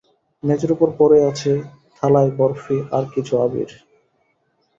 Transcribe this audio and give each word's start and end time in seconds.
মেঝের 0.43 0.71
উপর 0.75 0.89
পড়ে 0.99 1.19
আছে 1.29 1.51
থালায় 1.95 2.31
বরফি 2.37 2.77
আর 2.91 3.03
কিছু 3.13 3.33
আবির। 3.37 3.71